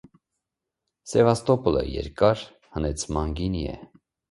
[1.11, 2.43] «Սևաստապոլը» երկար
[2.79, 3.79] հնեցմամբ գինի է։